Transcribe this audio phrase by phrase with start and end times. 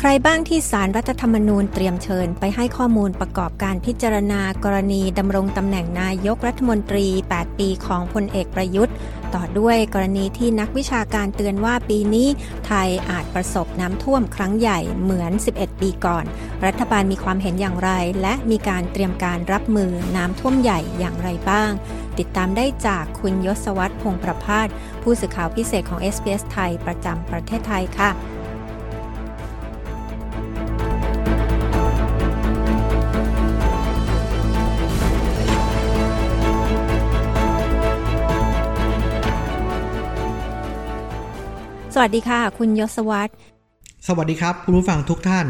[0.00, 7.06] ใครบ้างที่สารรัฐธรรมนูญเตรียมเชิญไปให้ข้อมูลประกอบการพิจารณากรณีดำรงตำแหน่งนายกรัฐมนตรี
[7.36, 8.94] 8 ปีของพลเอกประยุทธ์
[9.34, 12.28] ต่อด้วยกรณีที่นักวิชาการเตือนว่าปีนี้
[12.66, 16.24] ไทยอาจประสบน้ำท่วมครั้งใหญ่เหมือน 11 ปีก่อน
[16.66, 17.90] รัฐบาลมีความเห็นอย่างไร
[18.22, 21.70] และมีการเตรียมการรับมือน้ำท่วมใหญ่อย่างไรบ้าง
[22.18, 24.68] ติดตามได้จากคุณยศวัตรพงประพาส
[25.02, 28.10] ผู้สื่อข่าวพิเศษของ SBS ไทยประจำประเทศไทยค่ะ
[42.00, 43.32] วัสดีค่ะ คุณยศวัตร
[44.06, 45.46] สวัสดีครับ คุณผู้ฟังทุกท่าน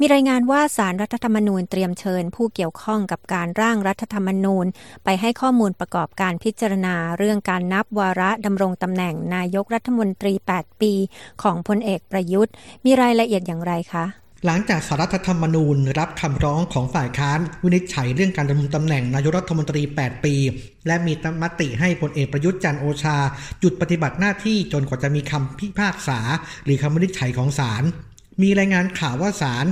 [0.00, 4.66] มีรายงานว่าสารรัฐธรรมนูญเตรียมเชิญ ผู้เกี่ยวข้องกับการร่างรัฐธรรมนูญ
[5.04, 10.92] ไปให้ข้อมูลประกอบการพิจารณา เรื่องการนับวาระดำรงตำแหน่งนายกรัฐมนตรี 8 ปี
[11.42, 12.52] ของพลเอกประยุทธ์
[12.84, 14.04] มีรายละเอียดอย่างไรคะ
[14.46, 20.34] หลังจากสารรัฐธรรมนูญรับคำร้องของฝ่ายค้านวินิจฉัยเรื่องการดำรงตำแหน่งนายกรัฐมนตรี 8 ปี
[20.86, 23.16] และมีมติให้พลเอกประยุทธ์จันโอชา
[23.60, 26.20] หยุดปฏิบัติหน้าที่จนกว่าจะมีคำพิพากษา
[26.64, 27.82] หรือคำวินิจฉัยของศาล
[28.42, 29.66] มีรายงานข่าวว่าศาล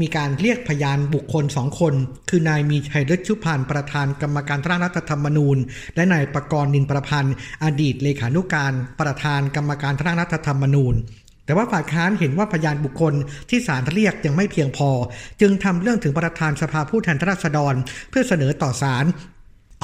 [0.00, 1.94] มีการเรียกพยานบุคคลสองคน
[2.28, 5.58] คือนายมีชัยฤทธิชุพันธ์ประธานกรรมการร่างรัฐธรรมนูญ
[5.96, 10.96] และนายประกรณ์นินประพันธ์ อดีตเลขานุการประธานกรรมการร่างรัฐธรรมนูญ
[11.46, 13.14] แต่ว่าฝ่ายค้านเห็นว่าพยานบุคคล
[13.48, 14.90] ที่ศาลเรียกยังไม่เพียงพอ
[15.40, 17.74] จึงทำเรื่องถึงประธานสภาผู้แทนราษฎร
[18.10, 19.04] เพื่อเสนอต่อศาล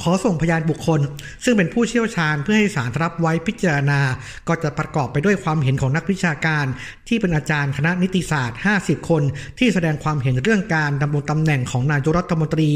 [0.01, 1.01] ขอส่งพยานบุคคล
[1.45, 4.01] ซึ่งเป็นผู้เชี่ยวชาญเพื่อให้ศาลรับไว้พิจารณา
[4.49, 6.67] ก็จะประกอบไปด้วยความเห็นของนักวิชาการ
[7.09, 9.23] ที่เป็นอาจารย์คณะนิติศาสตร์ 50 คน
[9.59, 12.71] ที่แสดงความเห็นเรื่องการดำรงตำแหน่งของนายกรัฐมนตรี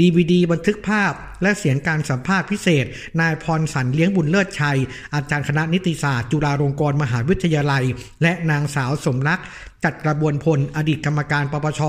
[0.00, 2.84] ดีวดีบันทึกภาพ และเสียงการสัมภาษณ์พิเศษ
[3.20, 4.78] นายพรสันเลี้ยงบุญเลิศชัย
[5.14, 7.84] อาจารย์คณะนิติศาสตร์ จุฬาลงกรณ์มหาวิทยาลัย
[8.22, 9.40] และนางสาวสมรัก
[9.86, 11.80] จัดกระบวนพลอดีตกรรมการปปช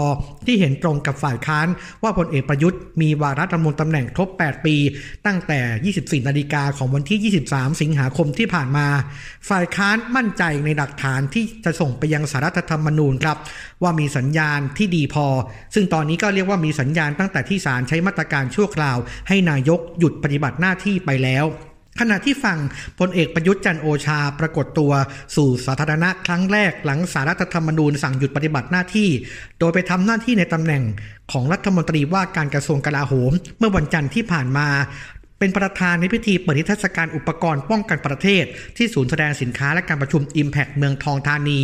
[0.46, 1.68] ที่เห็นตรงกับฝ่ายค้าน
[2.04, 4.73] ว่าพลเอกประยุทธ์มีวาระดำรงตำแหน่งครบ 8 ปี
[5.26, 8.88] ตั้งแต่ 24 นาฬิกาของวันที่ 23 สิงหาคมที่ผ่านมา
[9.50, 13.38] ฝ่ายค้านมั่นใจในหลักฐานที่จะส่งไปยังสารรัฐธรรมนูญครับ
[13.84, 15.28] ว่ามีสัญญาณที่ดีพอ
[15.74, 18.98] ซึ่งตอนนี้ก็เรียกว่ามีสัญญาณตั้งแต่ที่ศาลใช้มาตรการชั่วคราว
[19.28, 21.46] ให้นายกหยุดปฏิบัติหน้าที่ไปแล้ว
[22.00, 22.60] ขณะที่ฝั่ง
[23.00, 24.92] พลเอกประยุทธ์จันโอชาปรากฏตัว
[25.36, 29.10] สู่สาธารณะครั้งแรกหลังสารรัฐธรรมนูญสั่งหยุดปฏิบัติหน้าที่
[29.60, 30.84] โดยไปทำหน้าที่ในตำแหน่ง
[31.32, 34.68] ของรัฐมนตรีว่าการกระทรวงกลาโหม เมื่อวันจันทร์ที่ผ่านมา
[35.40, 38.44] เป็นประธานในพิธีเปิดนิทรรศการอุปกรณ์ป้องกันประเทศ
[38.78, 41.60] ที่ศูนย์แสดงสินค้าและการประชุม Impact เมืองทองธานี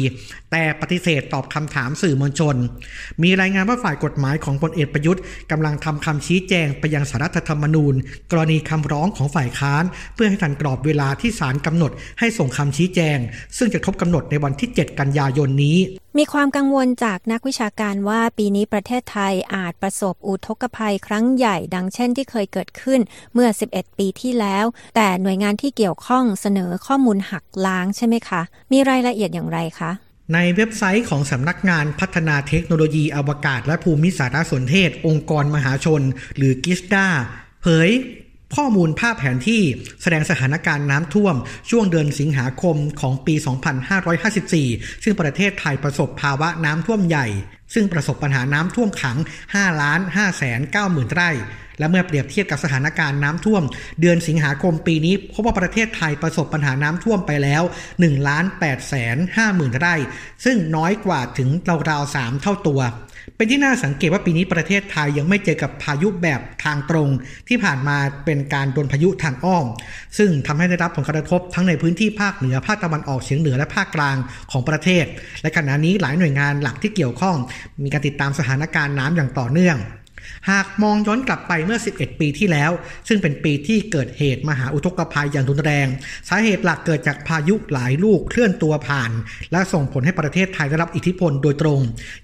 [0.52, 2.56] แต่ปฏิเสธตอบคำถามสื่อมวลชน
[3.24, 5.22] มีรายงานว่าฝ่ายกฎหมายของพลเอกประยุทธ์
[5.52, 7.96] กำลังทำคำชี้แจงไปยังสารรัฐธรรมนูญ
[8.32, 13.18] กรณีคำร้องของฝ่ายค้าน เพื่อให้ทันกรอบเวลาที่ศาลกำหนดให้ส่งคำชี้แจง
[13.58, 15.78] ซึ่งจะครบกำหนดในวันที่ 7 กันยายนนี้
[16.18, 23.00] มีความกังวลจากนักวิชาการว่าปีนี้ประเทศไทยอาจประสบอุทกภัยครั้งใหญ่ดังเช่นที่เคยเกิดขึ้น
[23.34, 24.66] เมื่อ 11 ปีที่แล้ว
[24.96, 29.92] แต่หน่วยงานที่เกี่ยวข้องเสนอข้อมูลหักล้างใช่ไหมคะ มีรายละเอียดอย่างไรคะ
[30.34, 36.02] ในเว็บไซต์ของสำนักงานพัฒนาเทคโนโลยีอวกาศและภูมิสารสนเทศ องค์กรมหาชน
[36.38, 37.08] หรือกิสดา
[37.62, 37.90] เผย
[38.56, 39.64] ข้อมูลภาพแผนที่
[40.02, 41.36] แสดงสถานการณ์น้ำท่วม
[41.70, 43.36] ช่วงเดือนสิงหาคมของปี
[44.60, 47.28] 2554 ซึ่งประเทศไทยประสบภาวะน้ำท่วมใหญ่
[47.74, 49.18] ซึ่งประสบปัญหาน้ำท่วมขัง
[49.50, 51.32] 5 ล้าน5แสน9หมื่นไร่
[51.80, 53.64] และเมื่อเปรียบเทียบกับสถานการณ์น้ำท่วม
[54.02, 57.64] เดือนสิงหาคมปีนี้พบว่าประเทศไทยประสบปัญหาน้ำท่วมไปแล้ว
[57.96, 59.96] 1ล้าน8แสน5หมื่นไร่
[60.46, 61.50] ซึ่งน้อยกว่าถึง
[61.90, 62.82] ราวๆ3เท่าตัว
[63.36, 67.10] เป็นที่น่าสังเกตว่าปีนี้ประเทศไทยยังไม่เจอกับพายุแบบทางตรง
[67.48, 69.66] ที่ผ่านมาเป็นการโดนพายุทางอ้อม
[70.18, 74.18] ซึ่งทำให้ได้รับผลกระทบทั้งในพื้นที่ภาคเหนือภาคตะวันออกเฉียงเหนือและภาคกลาง
[74.52, 75.06] ของประเทศ
[75.42, 77.36] และขณะนี้หลายหน่วยงานหลักที่เกี่ยวข้อง
[77.84, 79.78] มีการติดตามสถานการณ์น้ำอย่างต่อเนื่อง
[80.50, 82.72] หากมองย้อนกลับไปเมื่อ 11 ปีที่แล้ว
[83.08, 85.88] ซึ่งเป็นปีที่เกิดเหตุมหาอุทกภัยอย่างรุนแรง
[86.30, 89.12] สาเหตุหลักเกิดจากพายุหลายลูกเคลื่อนตัวผ่าน
[89.52, 91.80] และส่งผลให้ประเทศไทยได้รับอิทธิพลโดยตรง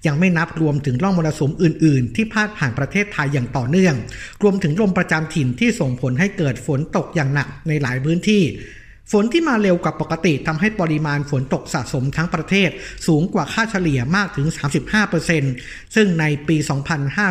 [0.06, 3.94] ยังไม่นับรวมถึงร่องมรสุมอื่น ๆ ที่พาดผ่านประเทศไทยอย่างต่อเนื่อง
[4.42, 8.44] รวมถึงลมประจำถิ่นที่ส่งผลให้เกิดฝนตกอย่างหนักในหลายพื้นที่
[9.12, 12.70] ฝนที่มาเร็วกว่าปกติทำให้ปริมาณฝนตกสะสมทั้งประเทศ
[13.06, 14.46] สูงกว่าค่าเฉลี่ยมากถึง
[15.20, 16.56] 35%ซึ่งในปี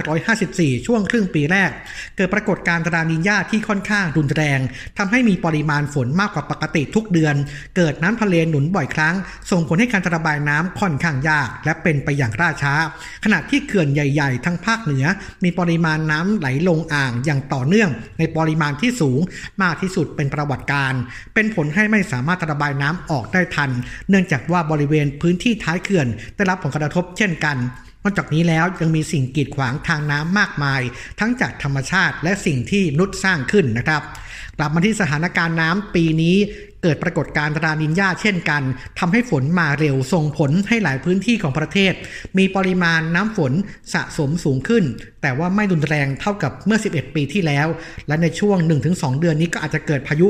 [0.06, 1.72] 2554 ช่วงครึ่งปีแรก
[2.16, 4.60] เกิดปรากฏการณ์รานินญาที่ค่อนข้างรุนแรง
[4.98, 7.36] ทำให้มีปริมาณฝนมากกว่าปกติทุกเดือน
[7.75, 9.16] เกิดน้ำทะเลหนุนบ่อยครั้ง
[9.51, 12.74] ส่งผลให้การระบายน้ำค่อนข้างยาก และเป็นไปอย่างล่าช้า
[13.24, 15.06] ขณะที่เขื่อนใหญ่ ๆ ทั้งภาคเหนือ
[15.44, 17.89] มีปริมาณน้ำไหลลงอ่างอย่างต่อเนื่อง
[18.19, 19.19] ในปริมาณที่สูง
[19.63, 20.94] มากที่สุดเป็นประวัติการ
[21.36, 23.72] เป็นผลให้ไม่สามารถระบายน้ำออกได้ทัน
[24.10, 27.58] เนื่องจากว่าบริเวณพื้นที่ท้ายเขื่อน ได้รับผลกระทบเช่นกัน
[28.04, 30.82] นอกจากนี้แล้วยังมีสิ่งกีดขวางทางน้ำมากมาย
[31.20, 34.02] ทั้งจากธรรมชาติและสิ่งที่มนุษย์สร้างขึ้นนะครับ
[34.58, 36.36] กลับมาที่สถานการณ์น้ำปีนี้
[36.86, 38.64] เกิดปรากฏการณ์รานินญาเช่นกัน
[39.00, 41.94] ทำให้ฝนมาเร็วส่งผลให้หลายพื้นที่ของประเทศ
[42.38, 43.54] มีปริมาณน้ำฝน
[43.94, 44.84] สะสมสูงขึ้น
[45.22, 47.68] แต่ว่าไม่รุนแรงเท่ากับเมื่อ 11 ปีที่แล้ว
[48.08, 48.58] และในช่วง
[48.90, 50.28] 1-2 เดือนนี้ก็อาจจะเกิดพายุ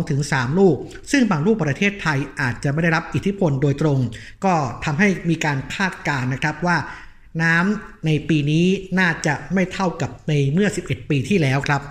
[0.00, 0.76] 2-3 ลูก
[1.10, 3.98] ซึ่งบางลูกประเทศไทยอาจจะไม่ได้รับอิทธิพลโดยตรง
[4.44, 4.54] ก็
[4.84, 6.76] ทำให้มีการคาดการณ์นะครับว่า
[7.42, 8.66] น้ำในปีนี้
[8.98, 11.82] น่าจะไม่เท่ากับในเมื่อ 11 ปีที่แล้วครับ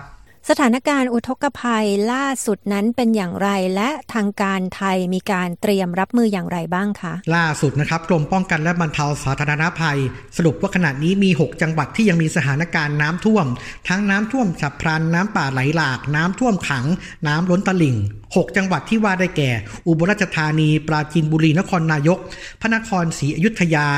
[0.52, 9.98] สถานการณ์อุทกภัยล่าสุดนั้นเป็นอย่างไร และทางการไทยมีการเตรียมรับมืออย่างไรบ้างคะ ล่าสุดนะครับกรมป้องกันและบรรเทาสาธารณภัย
[10.36, 13.46] สรุปว่าขณะนี้มี 6 จังหวัดที่ยังมีสถานการณ์น้ำท่วม
[13.88, 16.86] ทั้งน้ำท่วมฉับพลันน้ำป่าไหลหลาก น้ำท่วมขัง
[17.26, 19.50] น้ำล้นตลิ่ง 6 จังหวัดที่ว่าได้แก่
[19.86, 22.18] อุบลราชธานี ปราจีนบุรีนครนายก
[22.60, 23.88] พระนครศรีอยุธยา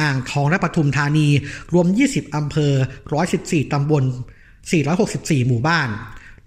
[0.00, 1.28] อ่างทองและปทุมธานี
[1.72, 2.72] รวม 20 อำเภอ
[3.22, 4.04] 114 ตำบล
[4.70, 5.90] 464 หมู่บ้าน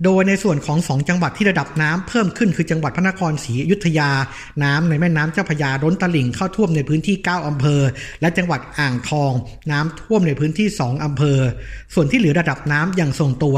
[0.06, 4.12] โดยในส่วนของ 2 จังหวัดที่ระดับน้ำเพิ่มขึ้นคือจังหวัดพระนครศรีอยุธยา
[4.63, 7.81] น้ำในแม่น้ำเจ้าพยาล้นตลิ่งเข้าท่วมในพื้นที่ 9อำเภอ
[8.21, 9.31] และจังหวัดอ่างทอง
[9.71, 11.39] น้ำท่วมในพื้นที่ 2อำเภอ
[11.94, 13.57] ส่วนที่เหลือระดับน้ำยังทรงตัว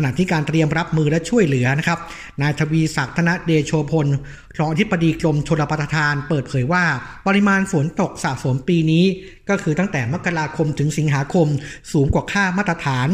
[0.00, 1.98] ขณะที่การเตรียมรับมือและช่วยเหลือนะครับ
[2.42, 4.06] นายทวีศักดิ์ธนเดโชพล
[4.58, 6.84] รองอธิบดีกรมชลประทาน เปิดเผยว่า
[7.26, 9.04] ปริมาณฝนตกสะสมปีนี้
[9.48, 11.46] ก็คือตั้งแต่มกราคมถึงสิงหาคม
[11.92, 13.08] สูงกว่าค่ามาตรฐาน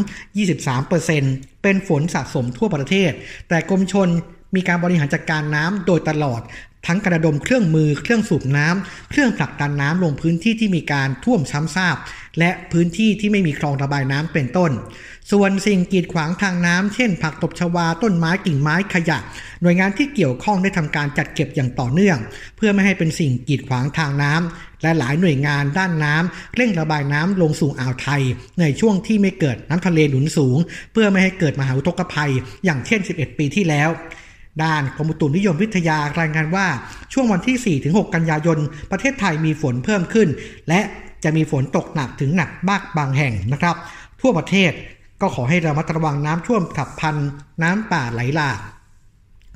[0.79, 3.11] 23%เป็นฝนสะสมทั่วประเทศ
[3.49, 4.09] แต่กรมชน
[4.55, 6.41] มีการบริหารจัดการน้ำโดยตลอด
[6.89, 11.97] ทั้งกระดมเครื่องมือเครื่องสูบน้ำเครื่องผลักดันน้ำลงพื้นที่ที่มีการท่วมซ้ำซาก
[12.39, 14.71] และพื้นที่ที่ไม่มีคลองระบายน้ำเป็นต้น
[15.31, 19.17] ส่วนสิ่งกีดขวางทางน้ำเช่น ผักตบชวาต้นไม้กิ่งไม้ขยะ
[19.61, 22.17] หน่วยงานที่เกี่ยวข้องได้ทำการจัดเก็บอย่างต่อเนื่อง
[22.57, 28.21] เพื่อไม่ให้เป็นสิ่งกีดขวางทางน้ำและหลายหน่วยงานด้านน้ำเร่งระบายน้ำลงสู่อ่าวไทย
[28.59, 30.57] ในช่วงที่ไม่เกิดน้ำทะเลหนุนสูง
[30.93, 32.31] เพื่อไม่ให้เกิดมหาอุทกภัย
[32.65, 33.89] อย่างเช่น 11 ปีที่แล้ว
[34.63, 36.67] ด้านกรมอุตุนิยมวิทยารายงานว่า
[37.13, 38.57] ช่วงวันที่ 4-6 กันยายน
[38.91, 40.27] ประเทศไทยมีฝนเพิ่มขึ้น
[40.69, 40.81] และ
[41.23, 43.75] จะมีฝนตกหนักถึงหนักมากบางแห่งนะครับ
[44.21, 44.71] ทั่วประเทศ
[45.21, 47.15] ก็ขอให้ระมัดระวังน้ำท่วมฉับพลัน
[47.63, 48.59] น้ำป่าไหลหลาก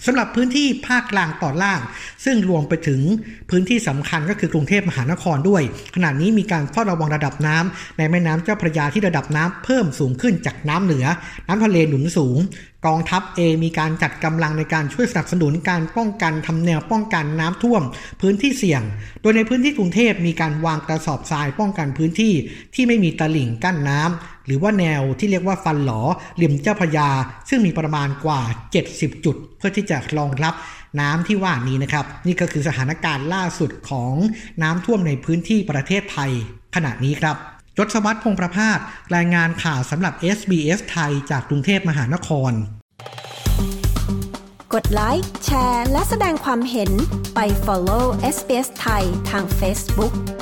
[0.05, 1.79] สำหรับพื้นที่ภาคกลางตอนล่าง
[2.25, 3.01] ซึ่งรวมไปถึง
[3.49, 5.63] พื้นที่สำคัญก็คือกรุงเทพมหานครด้วย
[5.95, 11.05] ขณะนี้มีการเฝ้าระวังระดับน้ำในแม่น้ำเจ้าพระยาที่ระดับน้ำเพิ่มสูงขึ้นจากน้ำเหนือ
[11.47, 12.37] น้ำทะเลหนุนสูง
[12.85, 17.83] กองทัพเองมีการจัดกำลังในการช่วยสนับสนุนการป้องกันทำแนวป้องกันน้ำท่วม
[18.21, 18.81] พื้นที่เสี่ยง
[19.21, 22.33] โดยในพื้นที่กรุงเทพมีการวางกระสอบทรายป้องกันพื้นที่
[22.75, 26.01] ที่ไม่มีตลิ่งกั้นน้ำหรือว่าแนวที่เรียกว่าฟันหลอ
[26.41, 27.09] ริมเจ้าพยา
[27.49, 28.41] ซึ่งมีประมาณกว่า
[28.83, 30.53] 70 จุด เพื่อที่จะรองรับ
[30.99, 34.13] น้ำที่ว่านี้นะครับ นี่ก็คือสถานการณ์ล่าสุดของ
[34.63, 36.31] น้ำท่วมในพื้นที่ประเทศไทย
[36.75, 38.79] ขณะนี้ครับ ยศวัตรพงประภาส
[39.15, 42.51] รายงานข่าวสำหรับ SBS ไทยจากกรุงเทพมหานคร
[44.73, 46.91] กดไลค์ แชร์ และแสดงความเห็น
[47.35, 48.05] ไป follow
[48.35, 50.38] SBS ไทยทาง Facebook